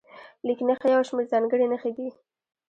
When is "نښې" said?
0.67-0.87, 1.71-1.91